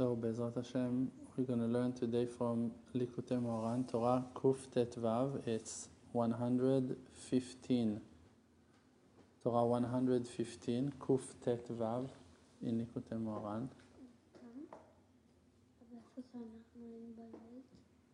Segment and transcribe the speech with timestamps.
[0.00, 5.46] So, Bezrat Hashem, we're going to learn today from Likutei Moharan Torah Kuf Tet Vav.
[5.46, 8.00] It's 115.
[9.44, 12.08] Torah 115, Kuf Tet Vav
[12.62, 13.68] in Likutei Moharan.
[14.40, 14.72] Mm-hmm.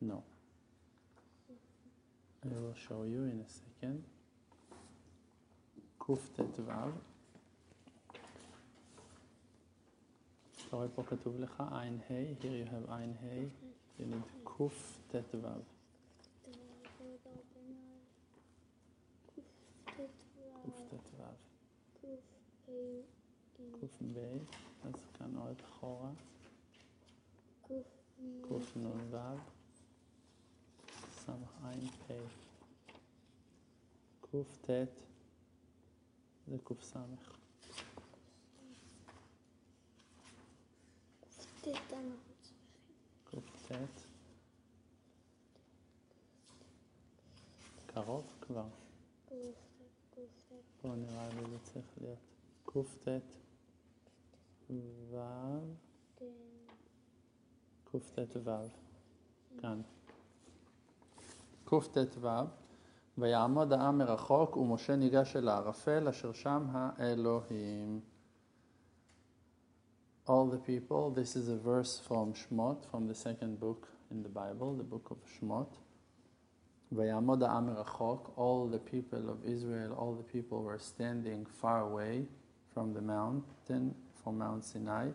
[0.00, 0.24] No.
[2.44, 4.02] I will show you in a second.
[6.00, 6.94] Kuf Tet Vav.
[10.75, 13.47] רואה פה כתוב לך עין ה', here you have עין ה',
[13.99, 15.47] you need קט ו'.
[20.63, 21.31] קט ו'.
[23.81, 24.03] קב,
[24.83, 26.11] אז כאן עוד אחורה.
[28.41, 28.99] קנ"ו,
[31.11, 32.11] סע"פ.
[34.21, 34.63] קט
[36.47, 36.57] זה
[41.72, 42.52] קס.
[43.24, 44.00] קט.
[47.86, 48.64] קרוב כבר.
[50.82, 52.18] פה נראה לי זה צריך להיות
[52.64, 53.36] קט
[55.10, 55.16] ו'
[57.84, 58.50] קט ו'
[59.60, 59.80] כאן.
[61.64, 62.28] קט ו'
[63.18, 68.00] ויעמוד העם מרחוק, ומשה ניגש אל הערפל, אשר שם האלוהים.
[70.26, 71.10] all the people.
[71.10, 75.10] This is a verse from Shmot, from the second book in the Bible, the book
[75.10, 75.68] of Shmot.
[78.36, 82.26] All the people of Israel, all the people were standing far away
[82.72, 85.08] from the mountain, from Mount Sinai.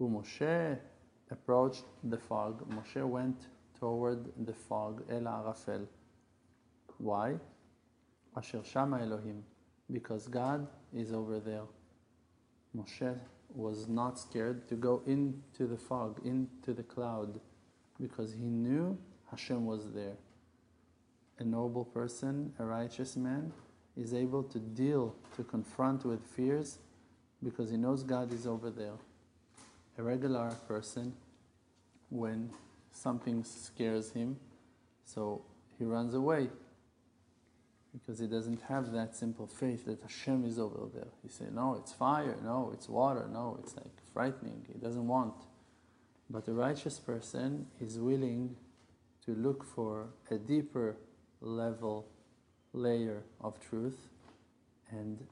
[0.00, 0.78] Moshe
[1.30, 2.66] approached the fog.
[2.70, 3.36] Moshe went
[3.78, 5.86] toward the fog, El Arafel.
[6.98, 7.34] Why?
[8.36, 9.42] Asher Shama Elohim.
[9.92, 11.66] Because God is over there.
[12.76, 13.18] Moshe
[13.54, 17.40] was not scared to go into the fog, into the cloud,
[18.00, 18.96] because he knew
[19.30, 20.16] Hashem was there.
[21.38, 23.52] A noble person, a righteous man,
[23.96, 26.78] is able to deal, to confront with fears,
[27.42, 28.94] because he knows God is over there.
[29.98, 31.14] A regular person,
[32.10, 32.50] when
[32.92, 34.36] something scares him,
[35.04, 35.42] so
[35.78, 36.48] he runs away
[37.92, 41.08] because he doesn't have that simple faith that Hashem is over there.
[41.22, 44.64] He say, no, it's fire, no, it's water, no, it's like frightening.
[44.72, 45.34] He doesn't want.
[46.28, 48.56] But a righteous person is willing
[49.24, 50.96] to look for a deeper
[51.40, 52.06] level,
[52.72, 54.08] layer of truth,
[54.90, 55.26] and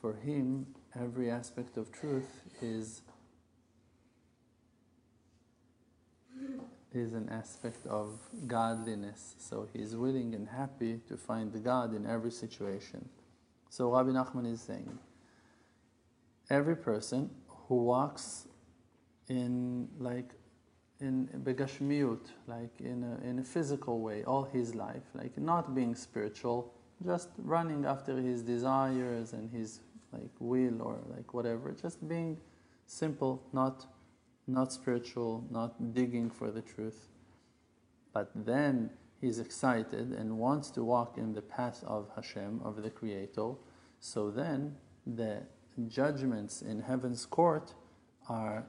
[0.00, 0.66] for him,
[1.00, 3.02] every aspect of truth is
[6.94, 9.34] is an aspect of godliness.
[9.38, 13.08] So he's willing and happy to find God in every situation.
[13.70, 14.98] So Rabbi Nachman is saying,
[16.50, 18.46] every person who walks
[19.28, 20.32] in like
[21.00, 25.94] in begashmiut, like in a, in a physical way, all his life, like not being
[25.94, 26.72] spiritual,
[27.04, 29.80] just running after his desires and his
[30.12, 32.38] like will or like whatever, just being
[32.86, 33.86] simple, not
[34.46, 37.08] not spiritual, not digging for the truth.
[38.12, 42.90] But then he's excited and wants to walk in the path of Hashem, of the
[42.90, 43.52] Creator.
[44.00, 44.76] So then
[45.06, 45.42] the
[45.88, 47.74] judgments in heaven's court
[48.28, 48.66] are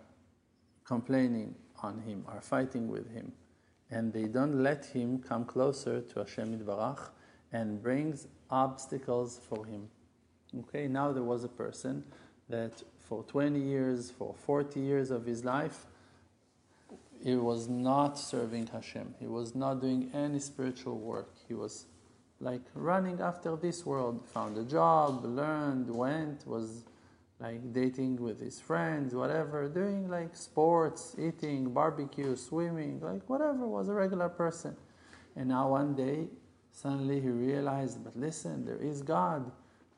[0.85, 3.33] complaining on him, are fighting with him.
[3.89, 7.09] And they don't let him come closer to Hashem Yitbarach
[7.51, 9.89] and brings obstacles for him.
[10.59, 12.03] Okay, now there was a person
[12.49, 15.85] that for 20 years, for 40 years of his life,
[17.23, 19.15] he was not serving Hashem.
[19.19, 21.29] He was not doing any spiritual work.
[21.47, 21.85] He was
[22.41, 26.83] like running after this world, found a job, learned, went, was
[27.39, 33.89] like dating with his friends, whatever, doing like sports, eating, barbecue, swimming, like whatever, was
[33.89, 34.75] a regular person.
[35.35, 36.27] And now one day,
[36.71, 39.51] suddenly he realized, but listen, there is God.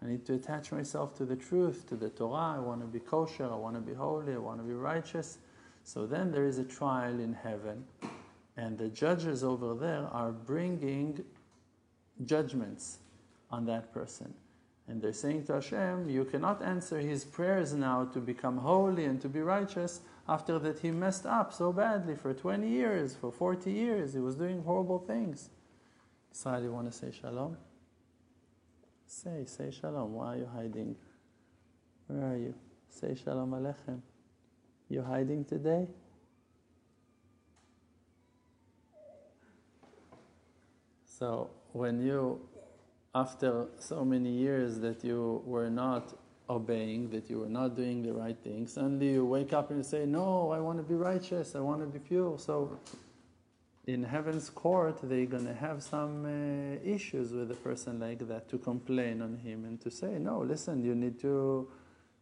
[0.06, 2.58] I need to attach myself to the truth, to the Torah.
[2.58, 5.40] I want to be kosher, I want to be holy, I want to be righteous.
[5.84, 7.84] So then there is a trial in heaven,
[8.56, 11.24] and the judges over there are bringing
[12.24, 13.00] judgments
[13.50, 14.32] on that person.
[14.88, 19.20] And they're saying to Hashem, You cannot answer his prayers now to become holy and
[19.22, 23.72] to be righteous after that he messed up so badly for 20 years, for 40
[23.72, 24.14] years.
[24.14, 25.50] He was doing horrible things.
[26.32, 27.58] Israel, you want to say shalom?
[29.08, 30.14] Say, say shalom.
[30.14, 30.96] Why are you hiding?
[32.08, 32.54] Where are you?
[32.90, 34.00] Say shalom aleichem.
[34.90, 35.88] You hiding today?
[41.06, 42.42] So when you,
[43.14, 46.14] after so many years that you were not
[46.50, 48.68] obeying, that you were not doing the right thing.
[48.68, 51.82] Suddenly you wake up and you say, No, I want to be righteous, I want
[51.82, 52.38] to be pure.
[52.38, 52.78] So
[53.88, 58.50] in heaven's court, they're going to have some uh, issues with a person like that
[58.50, 61.68] to complain on him and to say, No, listen, you need to,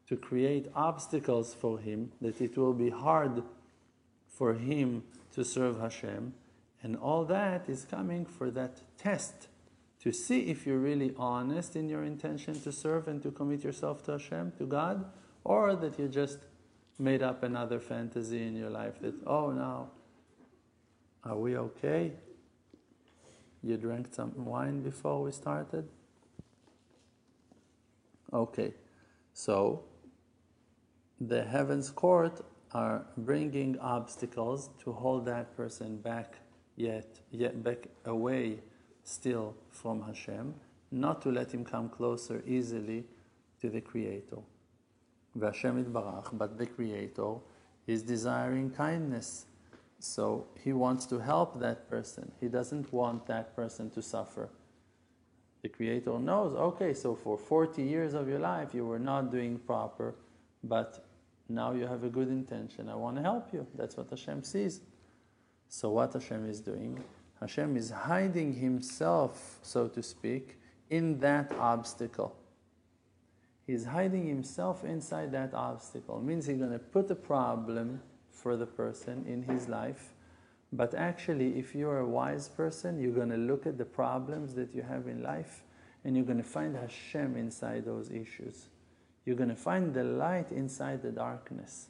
[0.07, 3.43] to create obstacles for him, that it will be hard
[4.27, 6.33] for him to serve Hashem.
[6.81, 9.47] And all that is coming for that test
[10.01, 14.03] to see if you're really honest in your intention to serve and to commit yourself
[14.03, 15.05] to Hashem, to God,
[15.45, 16.39] or that you just
[16.99, 19.91] made up another fantasy in your life that, oh, now,
[21.25, 22.11] are we okay?
[23.61, 25.87] You drank some wine before we started?
[28.33, 28.73] Okay,
[29.33, 29.83] so
[31.21, 32.41] the heavens court
[32.73, 36.35] are bringing obstacles to hold that person back
[36.75, 38.59] yet, yet back away
[39.03, 40.55] still from Hashem,
[40.91, 43.05] not to let him come closer easily
[43.61, 44.39] to the Creator.
[45.37, 47.35] Vashem Barach, but the Creator
[47.87, 49.45] is desiring kindness.
[50.03, 52.29] So he wants to help that person.
[52.41, 54.49] He doesn't want that person to suffer.
[55.61, 59.57] The Creator knows, okay, so for 40 years of your life you were not doing
[59.59, 60.13] proper,
[60.61, 61.05] but
[61.47, 62.89] now you have a good intention.
[62.89, 63.65] I want to help you.
[63.75, 64.81] That's what Hashem sees.
[65.69, 67.01] So what Hashem is doing?
[67.39, 70.59] Hashem is hiding himself, so to speak,
[70.89, 72.35] in that obstacle.
[73.65, 76.17] He's hiding himself inside that obstacle.
[76.17, 78.01] It means he's going to put a problem
[78.33, 80.13] for the person in his life.
[80.71, 84.73] But actually, if you're a wise person, you're going to look at the problems that
[84.73, 85.63] you have in life
[86.03, 88.65] and you're going to find Hashem inside those issues.
[89.25, 91.87] You're going to find the light inside the darkness.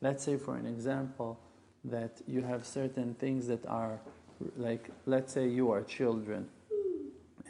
[0.00, 1.40] Let's say, for an example,
[1.84, 3.98] that you have certain things that are
[4.56, 6.48] like let's say you are children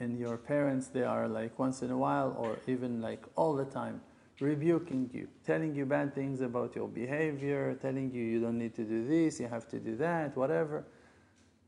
[0.00, 3.64] and your parents they are like once in a while or even like all the
[3.64, 4.00] time
[4.40, 8.84] rebuking you telling you bad things about your behavior telling you you don't need to
[8.84, 10.84] do this you have to do that whatever.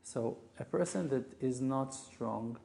[0.02, 2.58] So a person that is not strong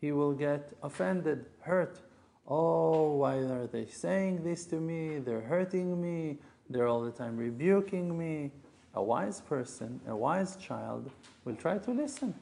[0.00, 2.00] he will get offended hurt.
[2.46, 5.18] Oh why are they saying this to me?
[5.18, 6.38] They're hurting me.
[6.70, 8.52] They're all the time rebuking me.
[8.94, 11.10] A wise person, a wise child,
[11.44, 12.34] will try to listen.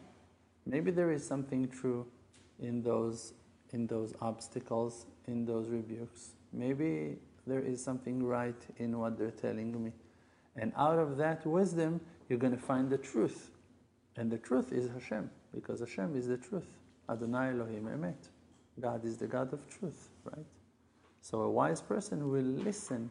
[0.65, 2.07] Maybe there is something true
[2.59, 3.35] in those,
[3.73, 6.31] in those obstacles, in those rebukes.
[6.57, 9.93] Maybe there is something right in what they're telling me.
[10.57, 13.51] And out of that wisdom, you're going to find the truth.
[14.17, 16.67] And the truth is Hashem, because Hashem is the truth.
[17.11, 18.31] Adonai Elohim Emet.
[18.81, 20.47] God is the God of truth, right?
[21.21, 23.11] So a wise person will listen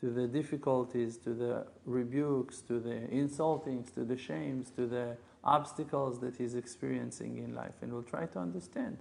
[0.00, 6.20] to the difficulties, to the rebukes, to the insultings, to the shames, to the obstacles
[6.20, 7.74] that he's experiencing in life.
[7.82, 8.98] And we'll try to understand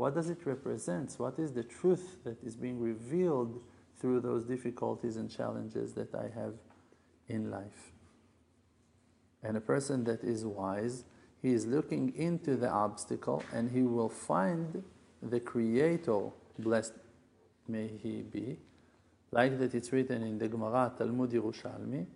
[0.00, 1.14] what does it represent?
[1.18, 3.60] What is the truth that is being revealed
[3.98, 6.54] through those difficulties and challenges that I have
[7.28, 7.92] in life?
[9.42, 11.04] And a person that is wise,
[11.42, 14.82] he is looking into the obstacle and he will find
[15.22, 16.94] the Creator, blessed
[17.68, 18.56] may he be,
[19.30, 22.06] like that it's written in the Gemara Talmud Yerushalmi,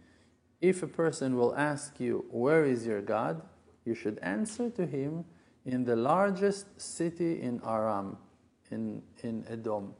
[0.62, 3.42] if a person will ask you, Where is your God?
[3.84, 5.26] you should answer to him
[5.66, 8.16] in the largest city in Aram,
[8.70, 9.94] in, in Edom.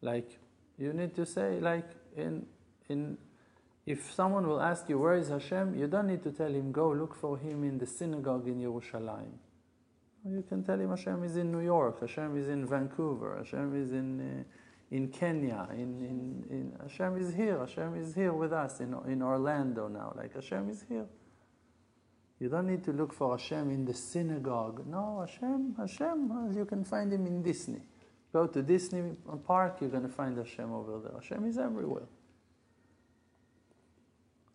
[0.00, 0.38] Like,
[0.78, 2.46] you need to say, like, in,
[2.88, 3.18] in,
[3.86, 5.74] if someone will ask you, Where is Hashem?
[5.78, 9.32] you don't need to tell him, Go look for him in the synagogue in Yerushalayim.
[10.26, 13.92] You can tell him Hashem is in New York, Hashem is in Vancouver, Hashem is
[13.92, 14.20] in.
[14.20, 14.44] Uh,
[14.90, 19.22] in Kenya, in, in, in Hashem is here, Hashem is here with us in, in
[19.22, 21.06] Orlando now, like Hashem is here.
[22.40, 24.86] You don't need to look for Hashem in the synagogue.
[24.86, 27.80] No, Hashem, Hashem, you can find him in Disney.
[28.32, 29.12] Go to Disney
[29.46, 31.12] Park, you're going to find Hashem over there.
[31.20, 32.06] Hashem is everywhere.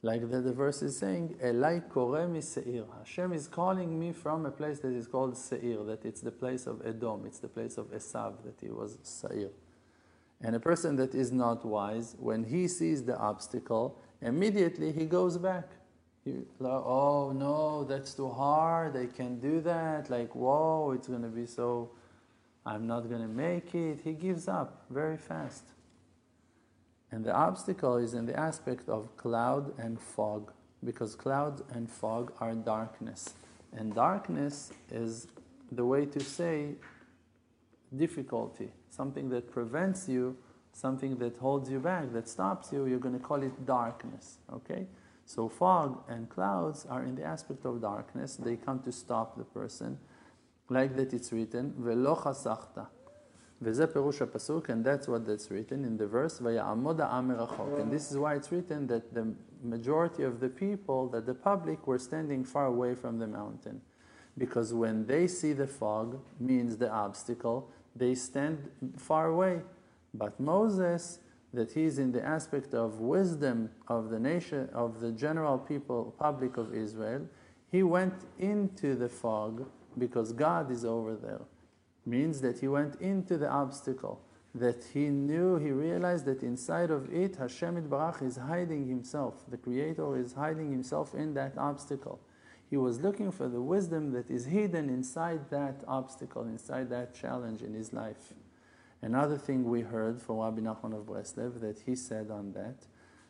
[0.02, 2.86] Like the, the verse is saying, Elai koremi seir.
[2.98, 6.68] Hashem is calling me from a place that is called Seir, that it's the place
[6.68, 9.50] of Edom, it's the place of Esav, that he was Seir.
[10.42, 15.38] And a person that is not wise, when he sees the obstacle, immediately he goes
[15.38, 15.70] back.
[16.30, 18.96] He, oh no, that's too hard.
[18.96, 20.10] I can't do that.
[20.10, 21.92] Like, whoa, it's going to be so,
[22.66, 24.02] I'm not going to make it.
[24.04, 25.64] He gives up very fast.
[27.12, 30.52] And the obstacle is in the aspect of cloud and fog,
[30.84, 33.34] because cloud and fog are darkness.
[33.74, 35.28] And darkness is
[35.72, 36.76] the way to say
[37.96, 40.36] difficulty something that prevents you,
[40.74, 44.40] something that holds you back, that stops you, you're going to call it darkness.
[44.52, 44.86] Okay?
[45.29, 48.37] So fog and clouds are in the aspect of darkness.
[48.37, 49.99] They come to stop the person.
[50.69, 52.87] Like that it's written, Velo chasachta.
[53.62, 57.79] וזה פירוש הפסוק, and that's what that's written in the verse, ויעמוד העם מרחוק.
[57.79, 59.26] And this is why it's written that the
[59.62, 63.81] majority of the people, that the public were standing far away from the mountain.
[64.37, 68.59] Because when they see the fog, means the obstacle, they stand
[68.97, 69.62] far away.
[70.12, 71.21] But Moses,
[71.53, 76.58] that he's in the aspect of wisdom of the nation, of the general people, public
[76.58, 77.27] of Israel,
[77.72, 81.41] he went into the fog because God is over there.
[82.06, 84.22] Means that he went into the obstacle,
[84.56, 89.44] that he knew, he realized that inside of it, Hashem Barach is hiding himself.
[89.48, 92.20] The Creator is hiding himself in that obstacle.
[92.70, 97.62] He was looking for the wisdom that is hidden inside that obstacle, inside that challenge
[97.62, 98.34] in his life.
[99.01, 102.86] Another thing we heard from Rabbi Nachman of Breslev that he said on that,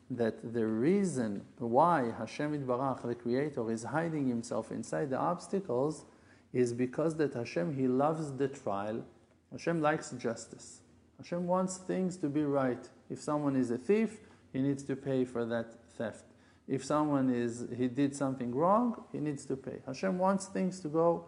[0.09, 6.05] that the reason why Hashem Barach, the Creator, is hiding himself inside the obstacles
[6.51, 9.05] is because that Hashem, He loves the trial.
[9.51, 10.81] Hashem likes justice.
[11.17, 12.89] Hashem wants things to be right.
[13.09, 14.17] If someone is a thief,
[14.51, 16.23] he needs to pay for that theft.
[16.67, 19.79] If someone is he did something wrong, he needs to pay.
[19.85, 21.25] Hashem wants things to go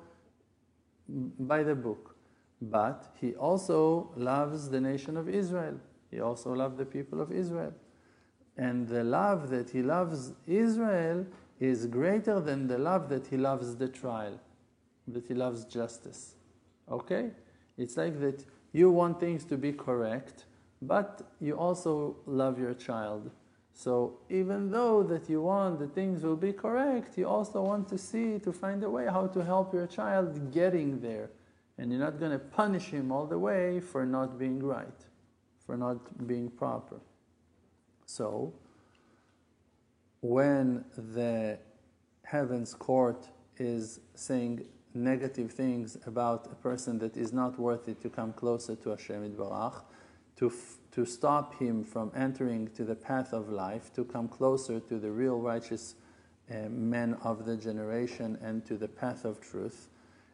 [1.08, 2.11] by the book.
[2.62, 5.80] But he also loves the nation of Israel.
[6.12, 7.74] He also loves the people of Israel.
[8.58, 11.26] And the love that he loves Israel
[11.60, 14.40] is greater than the love that he loves the trial,
[15.08, 16.36] that he loves justice.
[16.92, 17.32] Okay?
[17.78, 20.46] It's like that you want things to be correct,
[20.82, 23.32] but you also love your child.
[23.74, 27.98] So even though that you want that things will be correct, you also want to
[27.98, 31.30] see, to find a way how to help your child getting there.
[31.78, 35.06] And you're not going to punish him all the way for not being right,
[35.66, 37.00] for not being proper.
[38.06, 38.54] So,
[40.22, 41.58] when the
[42.24, 48.34] heaven's court is saying negative things about a person that is not worthy to come
[48.34, 49.84] closer to Hashem Barach,
[50.38, 54.80] to, f- to stop him from entering to the path of life, to come closer
[54.80, 55.96] to the real righteous
[56.50, 59.88] uh, men of the generation and to the path of truth.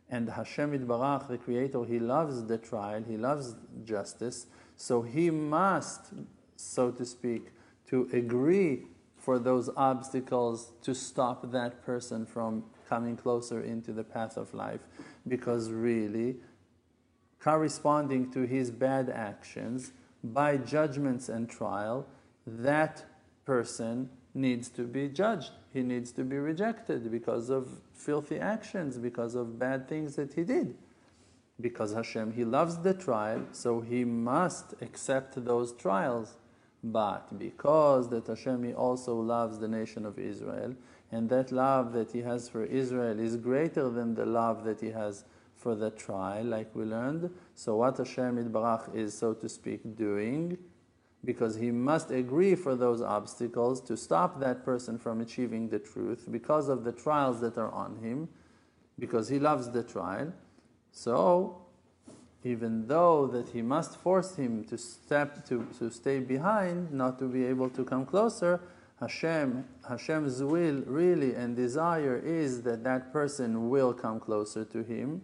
[0.10, 6.14] And Hashem Barach, the Creator, He loves the trial, He loves justice, so He must,
[6.56, 7.52] so to speak,
[7.90, 8.86] to agree
[9.18, 14.82] for those obstacles to stop that person from coming closer into the path of life.
[15.28, 16.38] Because really
[17.40, 19.92] corresponding to his bad actions
[20.24, 22.08] by judgments and trial
[22.46, 23.06] that
[23.46, 29.34] person needs to be judged he needs to be rejected because of filthy actions because
[29.36, 30.76] of bad things that he did
[31.68, 36.38] because Hashem he loves the trial so he must accept those trials
[36.84, 40.76] but because that Hashem he also loves the nation of Israel,
[41.12, 44.92] and that love that he has for Israel is greater than the love that he
[44.92, 47.30] has for the trial, like we learned.
[47.56, 50.58] So what Hashem Yitbarach is, so to speak, doing,
[51.28, 56.26] because he must agree for those obstacles to stop that person from achieving the truth
[56.32, 58.30] because of the trials that are on him,
[58.98, 60.32] because he loves the trial.
[60.94, 61.64] So
[62.46, 67.26] even though that he must force him to step to, to stay behind, not to
[67.26, 68.62] be able to come closer,
[69.02, 75.24] Hashem, Hashem's will really and desire is that that person will come closer to him.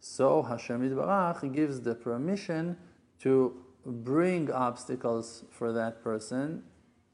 [0.00, 2.78] So Hashem Yitbarach gives the permission
[3.20, 6.62] to bring obstacles for that person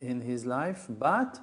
[0.00, 1.40] in his life, but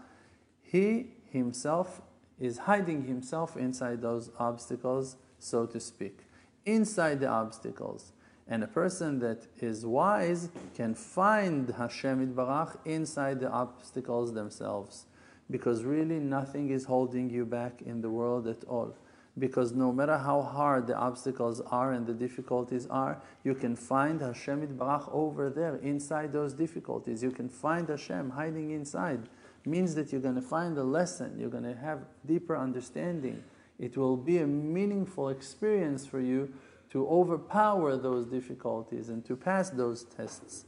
[0.61, 2.01] he himself
[2.39, 6.25] is hiding himself inside those obstacles, so to speak
[6.65, 8.11] inside the obstacles.
[8.47, 15.05] And a person that is wise can find Hashem Barach inside the obstacles themselves.
[15.49, 18.95] Because really nothing is holding you back in the world at all.
[19.37, 24.21] Because no matter how hard the obstacles are and the difficulties are, you can find
[24.21, 27.21] Hashem Barach over there, inside those difficulties.
[27.21, 29.27] You can find Hashem hiding inside.
[29.65, 33.43] Means that you're going to find a lesson, you're going to have deeper understanding
[33.79, 36.53] it will be a meaningful experience for you
[36.91, 40.65] to overpower those difficulties and to pass those tests.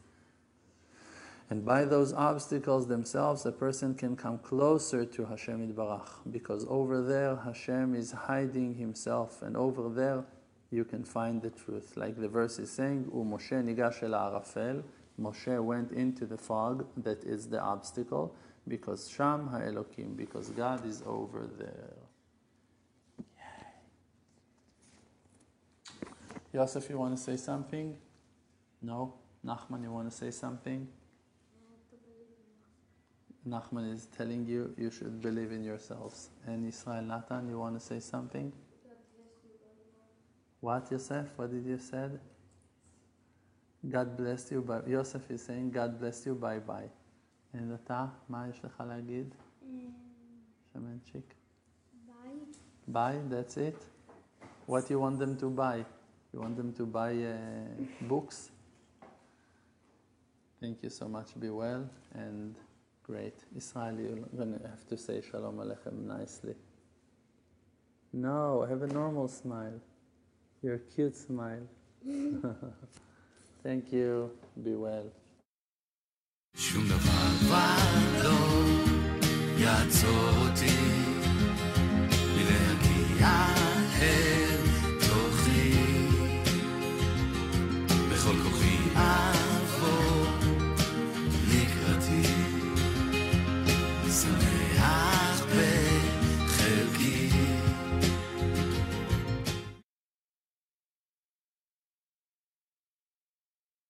[1.50, 7.02] And by those obstacles themselves, a person can come closer to Hashem Barach, because over
[7.02, 10.26] there Hashem is hiding Himself, and over there
[10.72, 11.96] you can find the truth.
[11.96, 14.84] Like the verse is saying, Moshe nigash el arafel,
[15.20, 18.36] Moshe went into the fog that is the obstacle,
[18.68, 21.94] because Sham ha'elokim, because God is over there.
[26.54, 27.96] Yosef, you want to say something?
[28.82, 29.14] No?
[29.46, 30.88] Nachman, you want to say something?
[33.47, 36.31] Nachman is telling you you should believe in yourselves.
[36.47, 38.53] And Israel Natan, you want to say something?
[40.61, 41.27] What, Yosef?
[41.37, 42.09] What did you say?
[43.91, 44.81] God bless you, bye.
[44.87, 46.89] יוסף is saying, God bless you, bye bye.
[47.53, 49.35] And אתה, מה יש לך להגיד?
[50.73, 51.35] שמנצ'יק?
[52.07, 52.39] ביי.
[52.89, 53.85] Buy, that's it?
[54.67, 55.85] What you want them to buy?
[56.33, 58.51] You want them to buy uh, books?
[60.61, 61.39] Thank you so much.
[61.41, 62.55] Be well and
[63.07, 63.39] great.
[63.57, 66.55] Israel, you're going to have to say Shalom Aleichem nicely.
[68.13, 69.81] No, have a normal smile.
[70.63, 71.67] Your cute smile.
[73.63, 74.31] Thank you.
[74.63, 75.11] Be well.
[76.55, 77.77] שום דבר כבר
[78.23, 78.39] לא
[79.59, 80.77] יעצור אותי
[82.37, 83.56] מלהגיע